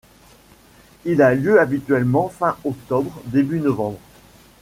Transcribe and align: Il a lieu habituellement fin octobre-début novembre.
Il 1.05 1.21
a 1.21 1.35
lieu 1.35 1.59
habituellement 1.61 2.27
fin 2.27 2.57
octobre-début 2.63 3.59
novembre. 3.59 3.99